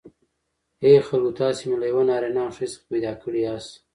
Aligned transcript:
ای 0.83 0.95
خلکو 1.07 1.31
تاسی 1.39 1.63
می 1.69 1.75
له 1.81 1.85
یوه 1.91 2.03
نارینه 2.09 2.41
او 2.45 2.51
ښځی 2.57 2.67
څخه 2.73 2.85
پیداکړی 2.91 3.39
یاست 3.47 3.71